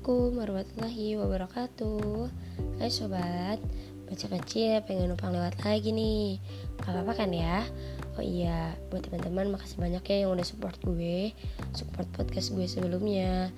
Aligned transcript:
Assalamualaikum 0.00 0.40
warahmatullahi 0.40 1.08
wabarakatuh. 1.20 2.16
Hai 2.80 2.88
sobat 2.88 3.60
Baca 4.08 4.26
kecil 4.32 4.80
pengen 4.88 5.12
numpang 5.12 5.28
lewat 5.28 5.60
lagi 5.60 5.92
nih. 5.92 6.40
Gak 6.80 6.96
apa-apa 6.96 7.12
kan 7.20 7.28
ya? 7.36 7.60
Oh 8.16 8.24
iya 8.24 8.80
buat 8.88 9.04
teman-teman 9.04 9.52
makasih 9.52 9.76
banyak 9.76 10.00
ya 10.00 10.24
yang 10.24 10.32
udah 10.32 10.46
support 10.48 10.80
gue 10.80 11.36
Support 11.76 12.16
podcast 12.16 12.48
gue 12.56 12.64
sebelumnya. 12.64 13.52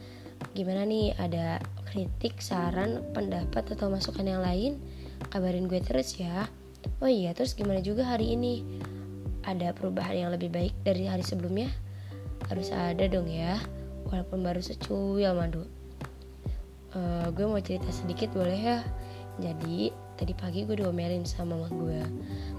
Gimana 0.51 0.83
nih 0.83 1.15
ada 1.15 1.63
kritik, 1.87 2.43
saran, 2.43 3.07
pendapat 3.15 3.79
atau 3.79 3.87
masukan 3.87 4.27
yang 4.27 4.43
lain? 4.43 4.83
Kabarin 5.31 5.71
gue 5.71 5.79
terus 5.79 6.19
ya. 6.19 6.51
Oh 6.99 7.07
iya 7.07 7.39
terus 7.39 7.55
gimana 7.55 7.79
juga 7.87 8.03
hari 8.03 8.35
ini? 8.35 8.67
Ada 9.47 9.79
perubahan 9.79 10.27
yang 10.27 10.35
lebih 10.35 10.51
baik 10.51 10.75
dari 10.83 11.07
hari 11.07 11.23
sebelumnya? 11.23 11.71
Harus 12.51 12.75
ada 12.75 13.07
dong 13.07 13.31
ya 13.31 13.63
walaupun 14.11 14.43
baru 14.43 14.59
secuil 14.59 15.39
madu 15.39 15.71
uh, 16.97 17.29
gue 17.33 17.47
mau 17.49 17.61
cerita 17.61 17.89
sedikit 17.93 18.33
boleh 18.33 18.61
ya? 18.61 18.81
Jadi 19.41 19.89
tadi 20.21 20.33
pagi 20.37 20.69
gue 20.69 20.77
diomelin 20.77 21.25
sama 21.25 21.57
mama 21.57 21.69
gue. 21.73 22.03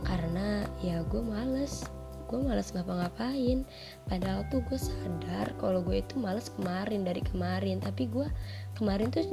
Karena 0.05 0.65
ya 0.81 1.05
gue 1.05 1.21
males. 1.21 1.85
Gue 2.25 2.41
males 2.41 2.73
ngapa-ngapain. 2.73 3.61
Padahal 4.09 4.41
tuh 4.49 4.65
gue 4.65 4.79
sadar 4.79 5.53
kalau 5.61 5.85
gue 5.85 6.01
itu 6.01 6.17
males 6.17 6.49
kemarin 6.57 7.05
dari 7.05 7.21
kemarin. 7.21 7.77
Tapi 7.77 8.09
gue 8.09 8.25
kemarin 8.73 9.13
tuh 9.13 9.25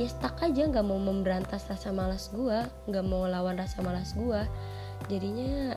ya 0.00 0.08
stuck 0.08 0.40
aja. 0.40 0.64
Nggak 0.64 0.86
mau 0.86 0.96
memberantas 0.96 1.68
rasa 1.68 1.92
malas 1.92 2.32
gue. 2.32 2.58
Nggak 2.88 3.04
mau 3.04 3.28
lawan 3.28 3.60
rasa 3.60 3.84
malas 3.84 4.16
gue. 4.16 4.40
Jadinya 5.12 5.76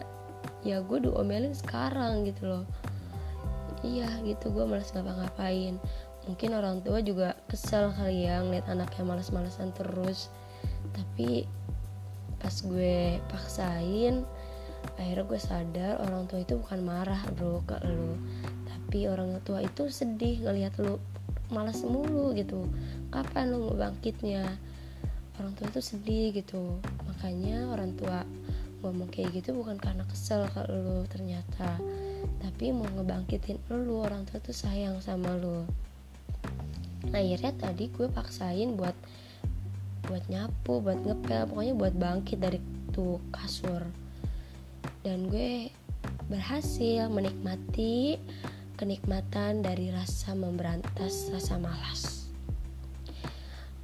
ya 0.63 0.79
gue 0.79 1.03
diomelin 1.03 1.51
sekarang 1.51 2.23
gitu 2.23 2.47
loh. 2.47 2.63
Iya 3.83 4.07
gitu. 4.23 4.47
Gue 4.55 4.63
malas 4.63 4.95
ngapa-ngapain 4.95 5.75
mungkin 6.25 6.57
orang 6.57 6.81
tua 6.81 7.01
juga 7.05 7.37
kesel 7.45 7.93
kali 7.93 8.25
ya 8.25 8.41
ngeliat 8.41 8.65
anaknya 8.69 9.03
malas-malasan 9.05 9.71
terus. 9.77 10.29
Tapi 10.93 11.45
pas 12.41 12.53
gue 12.61 13.17
paksain 13.29 14.21
akhirnya 15.01 15.25
gue 15.25 15.39
sadar 15.41 15.93
orang 16.05 16.29
tua 16.29 16.45
itu 16.45 16.61
bukan 16.61 16.81
marah 16.85 17.21
bro 17.33 17.61
ke 17.65 17.77
lu. 17.89 18.17
Tapi 18.65 19.09
orang 19.09 19.37
tua 19.41 19.65
itu 19.65 19.89
sedih 19.89 20.45
ngelihat 20.45 20.77
lu 20.81 21.01
malas 21.53 21.81
mulu 21.85 22.33
gitu. 22.33 22.65
Kapan 23.13 23.53
mau 23.53 23.73
bangkitnya? 23.73 24.45
Orang 25.41 25.53
tua 25.57 25.67
itu 25.69 25.81
sedih 25.81 26.33
gitu. 26.33 26.81
Makanya 27.05 27.69
orang 27.73 27.93
tua 27.97 28.25
ngomong 28.85 29.09
kayak 29.09 29.41
gitu 29.41 29.57
bukan 29.57 29.77
karena 29.81 30.05
kesel 30.05 30.45
ke 30.53 30.61
lu 30.69 31.05
ternyata. 31.09 31.77
Tapi 32.41 32.73
mau 32.73 32.85
ngebangkitin 32.85 33.57
lu 33.73 34.01
orang 34.05 34.25
tua 34.29 34.37
tuh 34.41 34.53
sayang 34.53 35.01
sama 35.01 35.33
nah 35.37 35.65
akhirnya 37.11 37.51
tadi 37.57 37.91
gue 37.91 38.07
paksain 38.09 38.73
buat 38.73 38.95
buat 40.05 40.21
nyapu 40.29 40.85
buat 40.85 41.01
ngepel 41.01 41.49
pokoknya 41.49 41.73
buat 41.73 41.93
bangkit 41.97 42.37
dari 42.39 42.59
tuh 42.93 43.19
kasur. 43.33 43.83
Dan 45.01 45.29
gue 45.29 45.69
berhasil 46.29 47.09
menikmati 47.09 48.17
kenikmatan 48.75 49.61
dari 49.61 49.89
rasa 49.89 50.33
memberantas 50.33 51.29
rasa 51.29 51.57
malas. 51.57 52.29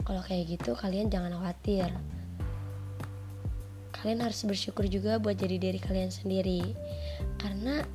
Kalau 0.02 0.22
kayak 0.25 0.59
gitu 0.59 0.73
kalian 0.73 1.08
jangan 1.08 1.38
khawatir. 1.38 1.89
Kalian 4.02 4.25
harus 4.25 4.42
bersyukur 4.42 4.89
juga 4.89 5.22
buat 5.22 5.38
jadi 5.38 5.61
diri 5.61 5.77
kalian 5.77 6.09
sendiri. 6.09 6.73
Karena 7.38 7.86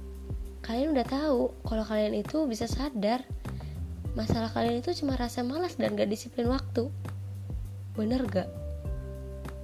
kalian 0.62 0.94
udah 0.94 1.06
tahu 1.06 1.50
kalau 1.66 1.82
kalian 1.82 2.14
itu 2.14 2.46
bisa 2.46 2.70
sadar 2.70 3.26
masalah 4.16 4.48
kalian 4.48 4.80
itu 4.80 4.96
cuma 5.04 5.12
rasa 5.12 5.44
malas 5.44 5.76
dan 5.76 5.92
gak 5.92 6.08
disiplin 6.08 6.48
waktu. 6.48 6.88
Bener 7.92 8.24
gak? 8.24 8.48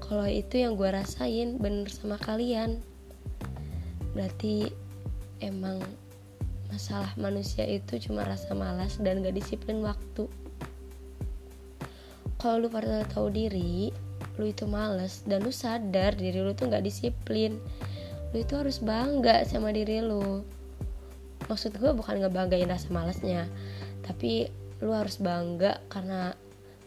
Kalau 0.04 0.28
itu 0.28 0.60
yang 0.60 0.76
gue 0.76 0.92
rasain 0.92 1.56
bener 1.56 1.88
sama 1.88 2.20
kalian. 2.20 2.84
Berarti 4.12 4.68
emang 5.40 5.80
masalah 6.68 7.08
manusia 7.16 7.64
itu 7.64 7.96
cuma 8.04 8.28
rasa 8.28 8.52
malas 8.52 9.00
dan 9.00 9.24
gak 9.24 9.32
disiplin 9.32 9.80
waktu. 9.80 10.28
Kalau 12.36 12.60
lu 12.60 12.68
pada 12.68 13.08
tahu 13.08 13.32
diri 13.32 13.88
lu 14.40 14.48
itu 14.48 14.64
males 14.64 15.24
dan 15.28 15.44
lu 15.44 15.52
sadar 15.52 16.12
diri 16.12 16.44
lu 16.44 16.52
tuh 16.52 16.68
gak 16.68 16.84
disiplin. 16.84 17.56
Lu 18.36 18.44
itu 18.44 18.52
harus 18.52 18.84
bangga 18.84 19.48
sama 19.48 19.72
diri 19.72 20.04
lu. 20.04 20.44
Maksud 21.48 21.72
gue 21.80 21.96
bukan 21.96 22.20
ngebanggain 22.20 22.68
rasa 22.68 22.92
malasnya 22.92 23.48
tapi 24.02 24.50
lu 24.82 24.90
harus 24.90 25.22
bangga 25.22 25.78
karena 25.86 26.34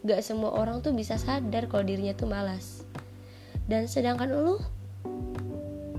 gak 0.04 0.20
semua 0.22 0.52
orang 0.54 0.84
tuh 0.84 0.92
bisa 0.92 1.16
sadar 1.16 1.66
kalau 1.66 1.82
dirinya 1.82 2.12
tuh 2.12 2.28
malas. 2.28 2.84
Dan 3.66 3.90
sedangkan 3.90 4.30
lu 4.30 4.60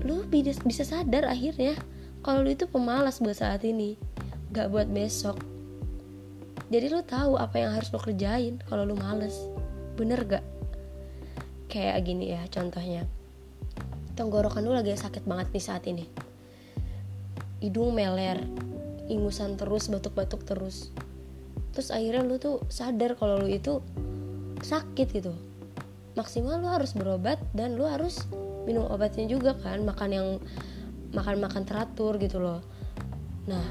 lu 0.06 0.24
bisa 0.30 0.86
sadar 0.86 1.28
akhirnya 1.28 1.76
kalau 2.24 2.40
lu 2.40 2.54
itu 2.54 2.64
pemalas 2.70 3.20
buat 3.20 3.36
saat 3.36 3.66
ini 3.66 3.98
gak 4.54 4.72
buat 4.72 4.88
besok. 4.88 5.36
Jadi 6.68 6.86
lu 6.88 7.00
tahu 7.04 7.36
apa 7.36 7.60
yang 7.60 7.76
harus 7.76 7.92
lu 7.92 8.00
kerjain 8.00 8.60
kalau 8.64 8.88
lu 8.88 8.96
males 8.96 9.36
bener 9.98 10.22
gak 10.24 10.44
kayak 11.68 12.00
gini 12.06 12.32
ya 12.32 12.42
contohnya. 12.48 13.04
Tenggorokan 14.16 14.64
lu 14.64 14.72
lagi 14.72 14.94
sakit 14.94 15.26
banget 15.26 15.52
nih 15.52 15.64
saat 15.64 15.84
ini. 15.90 16.06
Hidung 17.58 17.90
meler 17.90 18.38
ingusan 19.08 19.56
terus 19.56 19.90
batuk-batuk 19.90 20.44
terus 20.46 20.94
terus 21.78 21.94
akhirnya 21.94 22.26
lu 22.26 22.42
tuh 22.42 22.58
sadar 22.66 23.14
kalau 23.14 23.38
lu 23.38 23.54
itu 23.54 23.78
sakit 24.66 25.14
gitu. 25.14 25.30
Maksimal 26.18 26.58
lu 26.58 26.66
harus 26.66 26.90
berobat 26.90 27.38
dan 27.54 27.78
lu 27.78 27.86
harus 27.86 28.26
minum 28.66 28.82
obatnya 28.90 29.30
juga 29.30 29.54
kan 29.54 29.86
makan 29.86 30.10
yang 30.10 30.28
makan-makan 31.14 31.62
teratur 31.62 32.18
gitu 32.18 32.42
loh. 32.42 32.66
Nah 33.46 33.62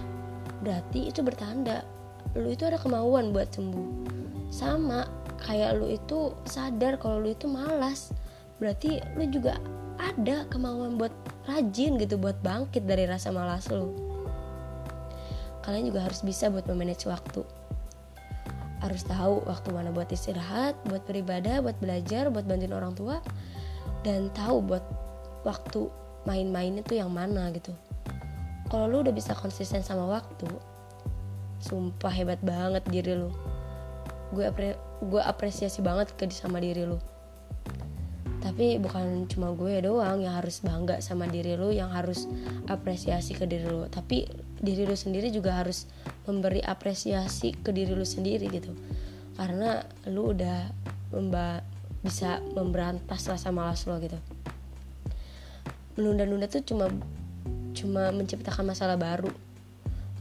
berarti 0.64 1.12
itu 1.12 1.20
bertanda 1.20 1.84
lu 2.32 2.56
itu 2.56 2.64
ada 2.64 2.80
kemauan 2.80 3.36
buat 3.36 3.52
sembuh. 3.52 4.08
Sama 4.56 5.04
kayak 5.44 5.76
lu 5.76 5.92
itu 5.92 6.32
sadar 6.48 6.96
kalau 7.04 7.20
lu 7.20 7.36
itu 7.36 7.52
malas 7.52 8.16
berarti 8.64 9.04
lu 9.20 9.28
juga 9.28 9.60
ada 10.00 10.48
kemauan 10.48 10.96
buat 10.96 11.12
rajin 11.44 12.00
gitu 12.00 12.16
buat 12.16 12.40
bangkit 12.40 12.88
dari 12.88 13.04
rasa 13.04 13.36
malas 13.36 13.68
lo 13.68 13.92
kalian 15.68 15.92
juga 15.92 16.08
harus 16.08 16.24
bisa 16.24 16.48
buat 16.48 16.64
memanage 16.66 17.06
waktu 17.06 17.44
harus 18.78 19.02
tahu 19.06 19.42
waktu 19.50 19.74
mana 19.74 19.90
buat 19.90 20.10
istirahat 20.14 20.78
buat 20.86 21.02
beribadah 21.10 21.66
buat 21.66 21.78
belajar 21.82 22.30
buat 22.30 22.46
bantuin 22.46 22.74
orang 22.74 22.94
tua 22.94 23.18
dan 24.06 24.30
tahu 24.38 24.62
buat 24.62 24.86
waktu 25.42 25.90
main-main 26.30 26.84
itu 26.84 27.00
yang 27.00 27.10
mana 27.10 27.50
gitu. 27.56 27.72
Kalau 28.68 28.86
lu 28.86 29.00
udah 29.00 29.16
bisa 29.16 29.32
konsisten 29.32 29.80
sama 29.80 30.06
waktu 30.06 30.48
sumpah 31.64 32.12
hebat 32.12 32.38
banget 32.44 32.84
diri 32.92 33.16
lu. 33.16 33.32
Gue 34.36 34.52
gue 35.08 35.22
apresiasi 35.24 35.80
banget 35.80 36.12
ke 36.14 36.28
sama 36.30 36.60
diri 36.60 36.84
lu 36.84 37.00
tapi 38.48 38.80
bukan 38.80 39.28
cuma 39.28 39.52
gue 39.52 39.84
doang 39.84 40.24
yang 40.24 40.40
harus 40.40 40.64
bangga 40.64 41.04
sama 41.04 41.28
diri 41.28 41.60
lu 41.60 41.68
yang 41.76 41.92
harus 41.92 42.32
apresiasi 42.72 43.36
ke 43.36 43.44
diri 43.44 43.68
lu. 43.68 43.92
Tapi 43.92 44.24
diri 44.64 44.88
lu 44.88 44.96
sendiri 44.96 45.28
juga 45.36 45.60
harus 45.60 45.84
memberi 46.24 46.64
apresiasi 46.64 47.52
ke 47.52 47.76
diri 47.76 47.92
lu 47.92 48.08
sendiri 48.08 48.48
gitu. 48.48 48.72
Karena 49.36 49.84
lu 50.08 50.32
udah 50.32 50.64
memba 51.12 51.60
bisa 52.00 52.40
memberantas 52.56 53.28
rasa 53.28 53.52
malas 53.52 53.84
lo 53.84 54.00
gitu. 54.00 54.16
Menunda-nunda 56.00 56.48
tuh 56.48 56.64
cuma 56.64 56.88
cuma 57.76 58.16
menciptakan 58.16 58.72
masalah 58.72 58.96
baru. 58.96 59.28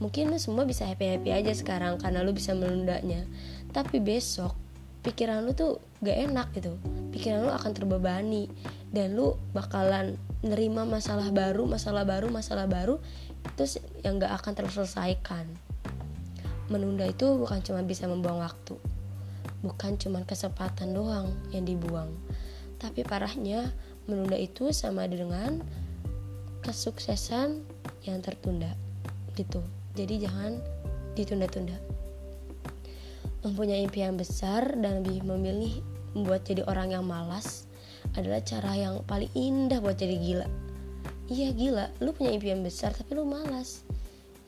Mungkin 0.03 0.35
lu 0.35 0.39
semua 0.43 0.67
bisa 0.67 0.83
happy 0.83 1.15
happy 1.15 1.31
aja 1.31 1.55
sekarang 1.55 2.03
karena 2.03 2.27
lu 2.27 2.35
bisa 2.35 2.59
menundanya. 2.59 3.23
Tapi 3.71 4.03
besok 4.03 4.59
pikiran 5.07 5.47
lu 5.47 5.55
tuh 5.55 5.79
gak 6.03 6.27
enak 6.27 6.51
gitu 6.59 6.75
pikiran 7.17 7.49
lu 7.49 7.53
akan 7.53 7.73
terbebani. 7.73 8.53
Dan 8.93 9.17
lu 9.17 9.41
bakalan 9.57 10.21
nerima 10.45 10.85
masalah 10.85 11.33
baru 11.33 11.65
masalah 11.65 12.05
baru 12.05 12.29
masalah 12.29 12.69
baru 12.69 13.01
terus 13.57 13.81
yang 14.05 14.21
gak 14.21 14.37
akan 14.45 14.53
terselesaikan. 14.53 15.49
Menunda 16.69 17.09
itu 17.09 17.27
bukan 17.41 17.65
cuma 17.65 17.81
bisa 17.83 18.05
membuang 18.07 18.45
waktu 18.45 18.77
bukan 19.65 19.97
cuma 19.99 20.23
kesempatan 20.23 20.93
doang 20.93 21.33
yang 21.51 21.67
dibuang 21.67 22.13
tapi 22.79 23.03
parahnya 23.03 23.73
menunda 24.07 24.37
itu 24.37 24.71
sama 24.71 25.09
dengan 25.09 25.65
kesuksesan 26.61 27.65
yang 28.05 28.21
tertunda 28.21 28.71
gitu. 29.35 29.65
Jadi 29.97 30.29
jangan 30.29 30.61
ditunda-tunda. 31.17 31.75
Mempunyai 33.43 33.87
impian 33.87 34.19
besar 34.19 34.77
dan 34.77 35.01
lebih 35.01 35.25
memilih 35.25 35.81
membuat 36.17 36.49
jadi 36.49 36.65
orang 36.65 36.97
yang 36.97 37.05
malas 37.05 37.69
adalah 38.17 38.41
cara 38.41 38.73
yang 38.73 39.05
paling 39.05 39.29
indah 39.37 39.85
buat 39.85 40.01
jadi 40.01 40.17
gila. 40.17 40.49
Iya 41.29 41.53
gila. 41.53 41.87
Lu 42.01 42.17
punya 42.17 42.33
impian 42.33 42.65
besar 42.65 42.97
tapi 42.97 43.13
lu 43.13 43.29
malas. 43.29 43.85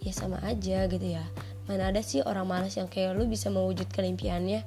Ya 0.01 0.15
sama 0.17 0.41
aja 0.41 0.89
gitu 0.89 1.05
ya. 1.05 1.25
Mana 1.69 1.93
ada 1.93 2.01
sih 2.01 2.25
orang 2.25 2.49
malas 2.49 2.81
yang 2.81 2.89
kayak 2.89 3.13
lu 3.13 3.29
bisa 3.29 3.53
mewujudkan 3.53 4.09
impiannya? 4.09 4.65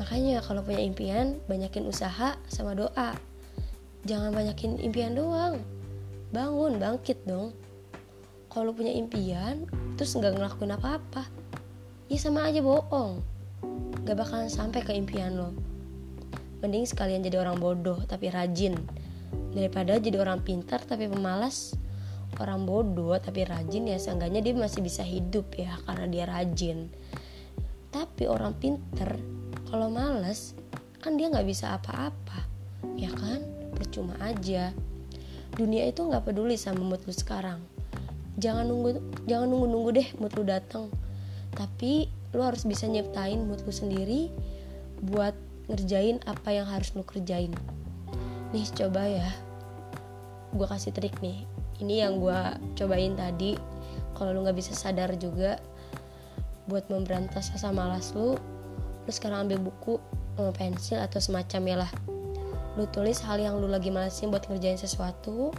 Makanya 0.00 0.40
kalau 0.40 0.64
punya 0.64 0.80
impian 0.80 1.36
banyakin 1.50 1.84
usaha 1.84 2.40
sama 2.48 2.72
doa. 2.72 3.12
Jangan 4.08 4.32
banyakin 4.32 4.80
impian 4.80 5.12
doang. 5.12 5.60
Bangun 6.32 6.80
bangkit 6.80 7.20
dong. 7.28 7.52
Kalau 8.48 8.70
punya 8.70 8.94
impian 8.94 9.66
terus 9.98 10.14
nggak 10.14 10.38
ngelakuin 10.38 10.78
apa-apa 10.78 11.26
ya 12.06 12.18
sama 12.18 12.46
aja 12.46 12.62
bohong. 12.62 13.20
Gak 14.04 14.20
bakalan 14.20 14.52
sampai 14.52 14.84
ke 14.84 14.92
impian 14.94 15.34
lo 15.34 15.73
mending 16.60 16.86
sekalian 16.86 17.24
jadi 17.24 17.40
orang 17.42 17.58
bodoh 17.58 17.98
tapi 18.04 18.30
rajin. 18.30 18.76
Daripada 19.54 19.98
jadi 19.98 20.18
orang 20.18 20.42
pintar 20.42 20.82
tapi 20.82 21.06
pemalas. 21.06 21.74
Orang 22.42 22.66
bodoh 22.66 23.14
tapi 23.22 23.46
rajin 23.46 23.86
ya 23.86 23.98
seenggaknya 23.98 24.42
dia 24.42 24.54
masih 24.58 24.82
bisa 24.82 25.06
hidup 25.06 25.54
ya 25.54 25.78
karena 25.86 26.06
dia 26.10 26.24
rajin. 26.26 26.90
Tapi 27.94 28.26
orang 28.26 28.58
pinter 28.58 29.14
kalau 29.70 29.86
males 29.86 30.58
kan 30.98 31.14
dia 31.14 31.30
nggak 31.30 31.46
bisa 31.46 31.78
apa-apa. 31.78 32.42
Ya 32.98 33.10
kan? 33.14 33.42
Percuma 33.78 34.18
aja. 34.18 34.74
Dunia 35.54 35.86
itu 35.86 36.02
nggak 36.02 36.26
peduli 36.26 36.58
sama 36.58 36.82
mood 36.82 37.06
lu 37.06 37.14
sekarang. 37.14 37.62
Jangan 38.34 38.66
nunggu 38.66 38.98
jangan 39.30 39.46
nunggu 39.46 39.66
nunggu 39.70 39.90
deh 39.94 40.08
mood 40.18 40.34
lu 40.34 40.42
datang. 40.42 40.90
Tapi 41.54 42.10
lu 42.34 42.42
harus 42.42 42.66
bisa 42.66 42.90
nyiptain 42.90 43.46
mood 43.46 43.62
lu 43.62 43.70
sendiri 43.70 44.34
buat 45.06 45.38
ngerjain 45.68 46.20
apa 46.28 46.52
yang 46.52 46.68
harus 46.68 46.92
lu 46.92 47.04
kerjain. 47.04 47.52
Nih 48.52 48.66
coba 48.74 49.04
ya. 49.08 49.28
Gue 50.54 50.66
kasih 50.68 50.94
trik 50.94 51.18
nih. 51.24 51.48
Ini 51.82 52.06
yang 52.06 52.22
gue 52.22 52.38
cobain 52.78 53.16
tadi. 53.18 53.58
Kalau 54.14 54.30
lu 54.30 54.46
nggak 54.46 54.58
bisa 54.58 54.72
sadar 54.76 55.10
juga 55.18 55.58
buat 56.64 56.88
memberantas 56.88 57.52
rasa 57.52 57.68
malas 57.76 58.16
lu 58.16 58.40
lu 59.04 59.10
sekarang 59.12 59.44
ambil 59.44 59.68
buku 59.68 60.00
pensil 60.56 60.96
atau 60.96 61.20
semacamnya 61.20 61.84
lah. 61.84 61.92
Lu 62.74 62.88
tulis 62.90 63.20
hal 63.22 63.38
yang 63.38 63.60
lu 63.60 63.68
lagi 63.68 63.92
malesin 63.92 64.32
buat 64.32 64.48
ngerjain 64.48 64.80
sesuatu 64.80 65.52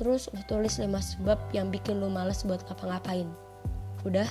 terus 0.00 0.32
lu 0.32 0.40
tulis 0.48 0.80
5 0.80 0.88
sebab 0.88 1.38
yang 1.52 1.68
bikin 1.68 2.00
lu 2.00 2.08
males 2.08 2.42
buat 2.42 2.64
ngapa-ngapain. 2.66 3.28
Udah? 4.02 4.26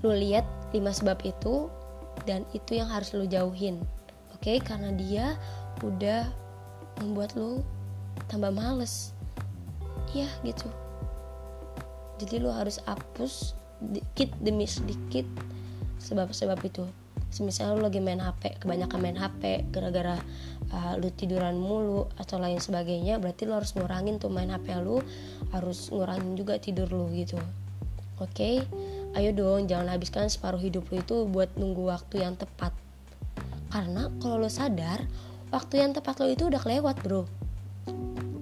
Lu 0.00 0.14
lihat 0.14 0.46
5 0.72 0.80
sebab 1.04 1.20
itu 1.26 1.68
dan 2.28 2.44
itu 2.52 2.76
yang 2.76 2.92
harus 2.92 3.16
lu 3.16 3.24
jauhin 3.24 3.80
oke 4.36 4.44
okay? 4.44 4.60
karena 4.60 4.92
dia 4.92 5.40
udah 5.80 6.28
membuat 7.00 7.32
lu 7.32 7.64
tambah 8.28 8.52
males 8.52 9.16
ya 10.12 10.28
gitu 10.44 10.68
jadi 12.20 12.44
lu 12.44 12.52
harus 12.52 12.84
hapus 12.84 13.56
dikit 13.80 14.28
demi 14.44 14.68
sedikit 14.68 15.24
sebab-sebab 16.04 16.60
itu 16.68 16.84
semisal 17.32 17.76
lu 17.76 17.88
lagi 17.88 18.00
main 18.00 18.20
HP 18.20 18.60
kebanyakan 18.60 18.98
main 19.00 19.18
HP 19.18 19.68
gara-gara 19.72 20.16
uh, 20.72 20.96
lu 20.96 21.12
tiduran 21.12 21.56
mulu 21.60 22.08
atau 22.16 22.40
lain 22.40 22.56
sebagainya 22.56 23.20
berarti 23.20 23.44
lu 23.44 23.56
harus 23.56 23.76
ngurangin 23.76 24.16
tuh 24.16 24.32
main 24.32 24.48
HP 24.48 24.76
lu 24.80 25.00
harus 25.52 25.92
ngurangin 25.92 26.36
juga 26.36 26.56
tidur 26.56 26.88
lu 26.88 27.12
gitu 27.12 27.36
oke 28.18 28.32
okay? 28.32 28.64
Ayo 29.16 29.30
dong 29.32 29.70
jangan 29.70 29.94
habiskan 29.94 30.28
separuh 30.28 30.60
hidup 30.60 30.88
lu 30.92 31.00
itu 31.00 31.24
buat 31.24 31.48
nunggu 31.56 31.88
waktu 31.88 32.26
yang 32.26 32.36
tepat. 32.36 32.74
Karena 33.72 34.12
kalau 34.20 34.44
lu 34.44 34.50
sadar 34.52 35.04
waktu 35.48 35.80
yang 35.80 35.96
tepat 35.96 36.20
lo 36.20 36.28
itu 36.28 36.48
udah 36.48 36.60
kelewat 36.60 37.00
bro. 37.00 37.24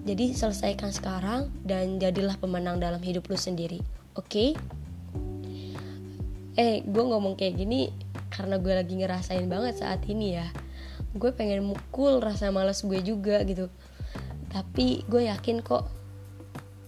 Jadi 0.06 0.34
selesaikan 0.34 0.94
sekarang 0.94 1.50
dan 1.66 1.98
jadilah 1.98 2.38
pemenang 2.38 2.78
dalam 2.78 3.02
hidup 3.02 3.26
lu 3.30 3.38
sendiri 3.38 3.82
oke? 4.16 4.26
Okay? 4.26 4.50
eh 6.56 6.80
gue 6.80 7.04
ngomong 7.04 7.36
kayak 7.36 7.60
gini 7.60 7.92
karena 8.32 8.56
gue 8.56 8.72
lagi 8.72 8.96
ngerasain 8.96 9.44
banget 9.44 9.84
saat 9.84 10.00
ini 10.08 10.40
ya. 10.40 10.48
Gue 11.12 11.32
pengen 11.32 11.68
mukul 11.68 12.20
rasa 12.20 12.48
malas 12.48 12.80
gue 12.80 13.00
juga 13.04 13.44
gitu. 13.44 13.68
Tapi 14.48 15.04
gue 15.04 15.28
yakin 15.28 15.60
kok 15.60 15.84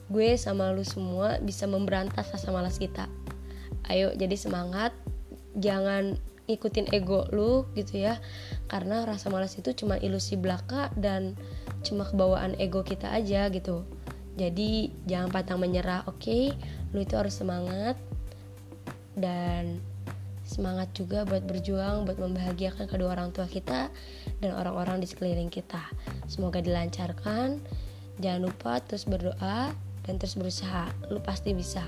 gue 0.08 0.40
sama 0.40 0.72
lu 0.72 0.88
semua 0.88 1.36
bisa 1.44 1.69
memberantas 1.69 2.32
rasa 2.32 2.48
malas 2.48 2.80
kita 2.80 3.04
ayo 3.88 4.12
jadi 4.14 4.37
semangat. 4.37 4.94
Jangan 5.58 6.17
ikutin 6.49 6.88
ego 6.96 7.29
lu 7.35 7.69
gitu 7.76 8.00
ya. 8.00 8.17
Karena 8.73 9.05
rasa 9.05 9.29
malas 9.29 9.56
itu 9.61 9.73
cuma 9.76 10.00
ilusi 10.00 10.38
belaka 10.40 10.88
dan 10.96 11.37
cuma 11.85 12.08
kebawaan 12.08 12.56
ego 12.56 12.81
kita 12.85 13.12
aja 13.12 13.52
gitu. 13.52 13.85
Jadi 14.38 14.94
jangan 15.05 15.35
patang 15.35 15.58
menyerah 15.58 16.06
oke? 16.06 16.23
Okay? 16.23 16.55
lu 16.96 17.05
itu 17.05 17.20
harus 17.20 17.37
semangat 17.37 18.00
dan 19.12 19.82
semangat 20.49 20.88
juga 20.96 21.29
buat 21.29 21.44
berjuang 21.44 22.08
buat 22.08 22.17
membahagiakan 22.17 22.88
kedua 22.88 23.12
orang 23.12 23.29
tua 23.37 23.44
kita 23.44 23.93
dan 24.40 24.50
orang-orang 24.56 25.05
di 25.05 25.06
sekeliling 25.11 25.52
kita. 25.52 25.85
Semoga 26.25 26.64
dilancarkan. 26.64 27.61
Jangan 28.19 28.40
lupa 28.40 28.81
terus 28.81 29.05
berdoa 29.05 29.76
dan 30.08 30.14
terus 30.17 30.35
berusaha. 30.40 30.88
Lu 31.12 31.20
pasti 31.20 31.52
bisa 31.52 31.85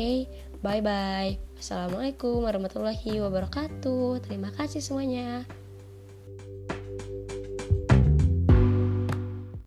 okay? 0.00 0.24
bye 0.64 0.80
bye 0.80 1.36
assalamualaikum 1.60 2.40
warahmatullahi 2.40 3.20
wabarakatuh 3.20 4.24
terima 4.24 4.48
kasih 4.48 4.80
semuanya 4.80 5.44